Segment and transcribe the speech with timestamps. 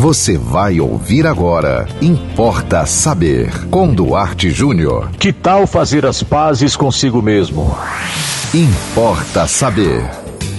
[0.00, 1.88] Você vai ouvir agora.
[2.00, 3.50] Importa saber.
[3.68, 5.10] Com Duarte Júnior.
[5.18, 7.76] Que tal fazer as pazes consigo mesmo?
[8.54, 10.08] Importa saber.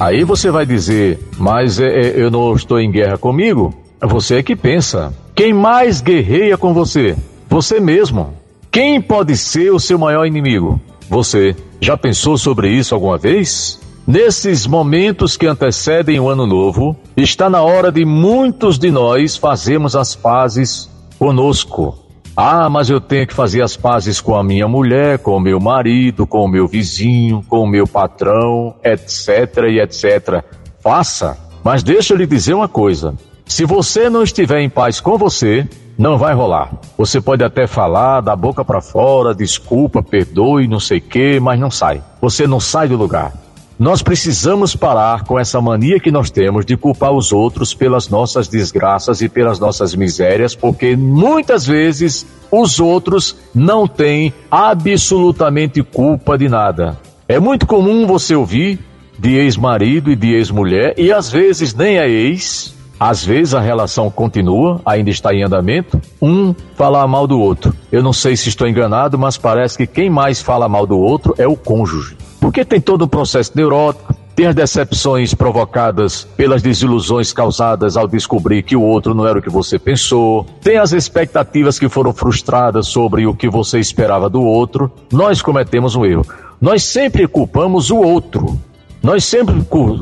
[0.00, 3.74] Aí você vai dizer, mas é, é, eu não estou em guerra comigo?
[4.00, 5.12] Você é que pensa.
[5.34, 7.14] Quem mais guerreia com você?
[7.50, 8.32] Você mesmo.
[8.72, 10.80] Quem pode ser o seu maior inimigo?
[11.10, 11.54] Você.
[11.78, 13.78] Já pensou sobre isso alguma vez?
[14.06, 19.96] Nesses momentos que antecedem o ano novo, está na hora de muitos de nós fazermos
[19.96, 21.98] as pazes conosco.
[22.36, 25.58] Ah, mas eu tenho que fazer as pazes com a minha mulher, com o meu
[25.58, 30.44] marido, com o meu vizinho, com o meu patrão, etc e etc.
[30.80, 33.12] Faça, mas deixa eu lhe dizer uma coisa.
[33.44, 36.70] Se você não estiver em paz com você, não vai rolar.
[36.96, 41.58] Você pode até falar da boca para fora, desculpa, perdoe, não sei o quê, mas
[41.58, 42.00] não sai.
[42.20, 43.45] Você não sai do lugar.
[43.78, 48.48] Nós precisamos parar com essa mania que nós temos de culpar os outros pelas nossas
[48.48, 56.48] desgraças e pelas nossas misérias, porque muitas vezes os outros não têm absolutamente culpa de
[56.48, 56.98] nada.
[57.28, 58.78] É muito comum você ouvir
[59.18, 64.10] de ex-marido e de ex-mulher, e às vezes nem é ex, às vezes a relação
[64.10, 67.74] continua, ainda está em andamento, um falar mal do outro.
[67.96, 71.34] Eu não sei se estou enganado, mas parece que quem mais fala mal do outro
[71.38, 72.14] é o cônjuge.
[72.38, 78.62] Porque tem todo um processo neurótico, tem as decepções provocadas pelas desilusões causadas ao descobrir
[78.64, 82.86] que o outro não era o que você pensou, tem as expectativas que foram frustradas
[82.86, 84.92] sobre o que você esperava do outro.
[85.10, 86.26] Nós cometemos um erro.
[86.60, 88.60] Nós sempre culpamos o outro.
[89.02, 89.54] Nós sempre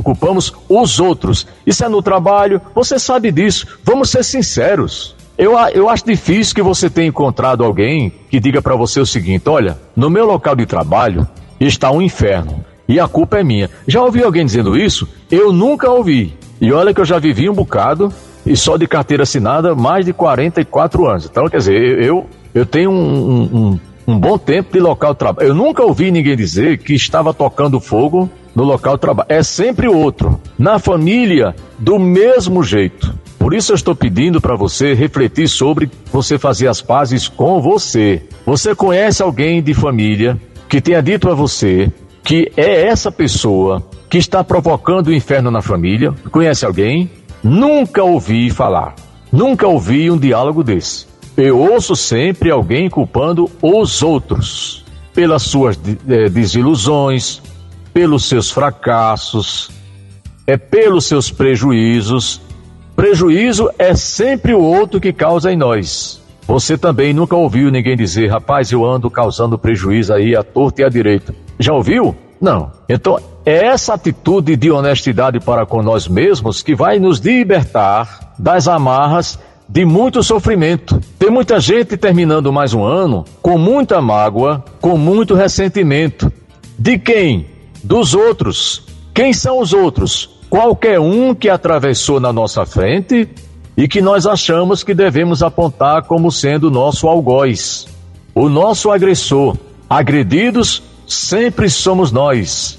[0.03, 1.47] culpamos os outros.
[1.65, 3.69] Isso é no trabalho, você sabe disso.
[3.85, 5.14] Vamos ser sinceros.
[5.37, 9.49] Eu, eu acho difícil que você tenha encontrado alguém que diga para você o seguinte:
[9.49, 11.27] olha, no meu local de trabalho,
[11.59, 13.71] está um inferno e a culpa é minha.
[13.87, 15.09] Já ouvi alguém dizendo isso?
[15.31, 16.37] Eu nunca ouvi.
[16.61, 18.13] E olha que eu já vivi um bocado
[18.47, 21.27] e só de carteira assinada mais de 44 anos.
[21.27, 25.49] Então, quer dizer, eu, eu tenho um, um, um bom tempo de local de trabalho.
[25.49, 29.27] Eu nunca ouvi ninguém dizer que estava tocando fogo no local de trabalho.
[29.31, 30.41] É sempre outro.
[30.59, 33.15] Na família, do mesmo jeito.
[33.45, 38.23] Por isso eu estou pedindo para você refletir sobre você fazer as pazes com você.
[38.47, 44.17] Você conhece alguém de família que tenha dito a você que é essa pessoa que
[44.17, 46.15] está provocando o inferno na família?
[46.31, 47.11] Conhece alguém?
[47.43, 48.95] Nunca ouvi falar.
[49.31, 51.07] Nunca ouvi um diálogo desse.
[51.37, 55.79] Eu ouço sempre alguém culpando os outros pelas suas
[56.09, 57.43] é, desilusões,
[57.93, 59.71] pelos seus fracassos,
[60.47, 62.41] é pelos seus prejuízos.
[62.97, 66.23] Prejuízo é sempre o outro que causa em nós.
[66.47, 70.85] Você também nunca ouviu ninguém dizer, rapaz, eu ando causando prejuízo aí à torta e
[70.85, 71.35] à direita.
[71.59, 72.15] Já ouviu?
[72.41, 72.71] Não.
[72.89, 78.69] Então, é essa atitude de honestidade para com nós mesmos que vai nos libertar das
[78.69, 79.39] amarras
[79.69, 81.01] de muito sofrimento.
[81.19, 86.31] Tem muita gente terminando mais um ano com muita mágoa, com muito ressentimento.
[86.79, 87.47] De quem?
[87.83, 88.83] Dos outros.
[89.13, 90.31] Quem são os outros?
[90.55, 93.29] Qualquer um que atravessou na nossa frente
[93.77, 97.89] e que nós achamos que devemos apontar como sendo nosso algoz,
[98.33, 99.57] o nosso agressor.
[99.91, 102.79] Agredidos sempre somos nós,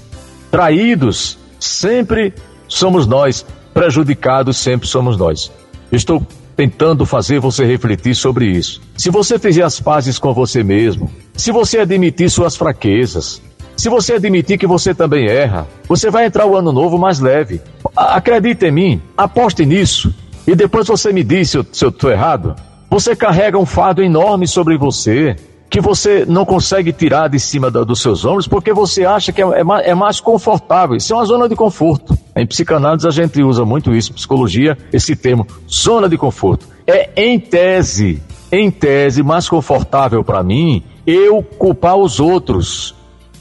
[0.50, 2.34] traídos sempre
[2.66, 5.52] somos nós, prejudicados sempre somos nós.
[5.92, 6.26] Estou
[6.56, 8.82] tentando fazer você refletir sobre isso.
[8.96, 13.42] Se você fizer as pazes com você mesmo, se você admitir suas fraquezas,
[13.76, 17.62] se você admitir que você também erra, você vai entrar o ano novo mais leve.
[17.96, 20.14] Acredite em mim, aposte nisso
[20.48, 22.56] e depois você me diz se eu, estou errado.
[22.90, 25.36] Você carrega um fardo enorme sobre você
[25.70, 29.42] que você não consegue tirar de cima da, dos seus ombros porque você acha que
[29.42, 30.96] é, é, mais, é, mais confortável.
[30.96, 32.18] Isso é uma zona de conforto.
[32.36, 36.68] Em psicanálise a gente usa muito isso, psicologia, esse termo, zona de conforto.
[36.88, 38.22] É em tese,
[38.52, 42.96] em tese, mais confortável para mim eu culpar os outros.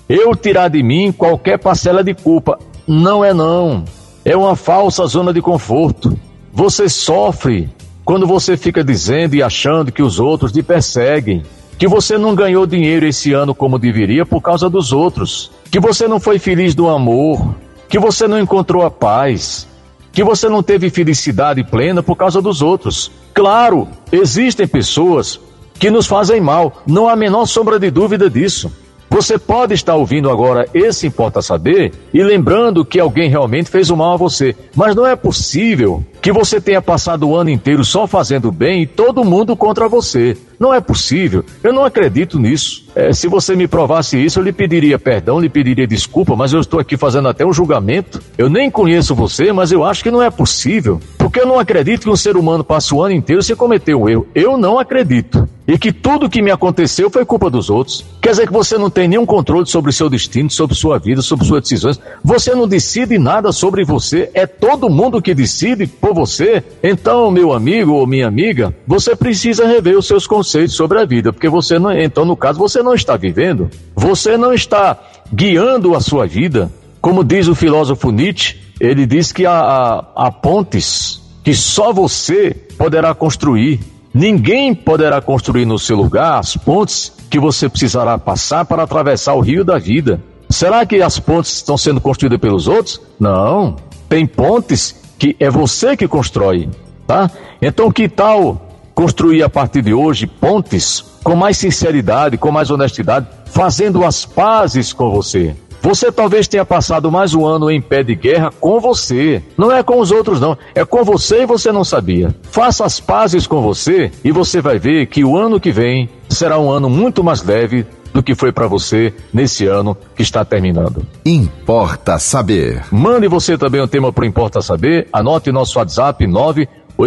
[0.09, 2.59] Eu tirar de mim qualquer parcela de culpa.
[2.87, 3.85] Não é não.
[4.25, 6.19] É uma falsa zona de conforto.
[6.53, 7.71] Você sofre
[8.05, 11.43] quando você fica dizendo e achando que os outros te perseguem,
[11.79, 16.07] que você não ganhou dinheiro esse ano como deveria por causa dos outros, que você
[16.07, 17.55] não foi feliz do amor,
[17.89, 19.67] que você não encontrou a paz,
[20.13, 23.11] que você não teve felicidade plena por causa dos outros.
[23.33, 25.41] Claro, existem pessoas
[25.79, 28.71] que nos fazem mal, não há a menor sombra de dúvida disso.
[29.09, 33.97] Você pode estar ouvindo agora esse Importa Saber e lembrando que alguém realmente fez o
[33.97, 38.07] mal a você, mas não é possível que você tenha passado o ano inteiro só
[38.07, 40.37] fazendo bem e todo mundo contra você.
[40.59, 41.45] Não é possível.
[41.63, 42.85] Eu não acredito nisso.
[42.95, 46.61] É, se você me provasse isso, eu lhe pediria perdão, lhe pediria desculpa, mas eu
[46.61, 48.21] estou aqui fazendo até um julgamento.
[48.39, 51.01] Eu nem conheço você, mas eu acho que não é possível.
[51.19, 54.09] Porque eu não acredito que um ser humano passe o ano inteiro sem cometer um
[54.09, 54.27] erro.
[54.35, 55.49] Eu não acredito.
[55.67, 58.05] E que tudo que me aconteceu foi culpa dos outros.
[58.21, 61.47] Quer dizer que você não tem nenhum controle sobre seu destino, sobre sua vida, sobre
[61.47, 61.99] suas decisões.
[62.23, 64.31] Você não decide nada sobre você.
[64.35, 66.63] É todo mundo que decide por você.
[66.83, 71.33] Então, meu amigo ou minha amiga, você precisa rever os seus conceitos sobre a vida.
[71.33, 73.71] Porque você não, então, no caso, você não está vivendo.
[73.95, 74.99] Você não está
[75.33, 76.71] guiando a sua vida.
[77.01, 82.55] Como diz o filósofo Nietzsche, ele diz que há, há, há pontes que só você
[82.79, 83.81] poderá construir.
[84.13, 89.41] Ninguém poderá construir no seu lugar as pontes que você precisará passar para atravessar o
[89.41, 90.23] rio da vida.
[90.49, 93.01] Será que as pontes estão sendo construídas pelos outros?
[93.19, 93.77] Não.
[94.09, 96.69] Tem pontes que é você que constrói,
[97.07, 97.31] tá?
[97.61, 103.27] Então que tal construir a partir de hoje pontes com mais sinceridade, com mais honestidade,
[103.47, 105.57] fazendo as pazes com você?
[105.85, 109.43] Você talvez tenha passado mais um ano em pé de guerra com você.
[109.55, 110.57] Não é com os outros, não.
[110.75, 112.35] É com você e você não sabia.
[112.45, 116.59] Faça as pazes com você e você vai ver que o ano que vem será
[116.59, 121.05] um ano muito mais leve do que foi para você nesse ano que está terminando.
[121.23, 122.83] Importa saber.
[122.91, 125.09] Mande você também um tema para Importa Saber.
[125.13, 126.25] Anote nosso WhatsApp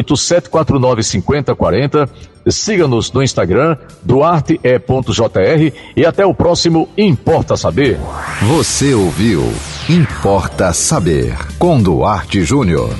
[0.03, 2.09] 987495040.
[2.49, 7.99] Siga-nos no Instagram, duarte.jr e até o próximo Importa Saber.
[8.41, 9.43] Você ouviu
[9.89, 12.95] Importa Saber com Duarte Júnior.